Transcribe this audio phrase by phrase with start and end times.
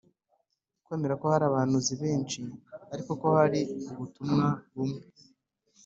[0.83, 2.39] kwemera ko hari abahanuzi benshi
[2.93, 5.01] ariko ko hariho ubutumwa bumwe